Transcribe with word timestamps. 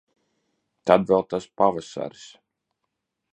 Tad 0.91 1.05
vēl 1.11 1.25
tas 1.33 1.47
pavasaris... 1.63 2.25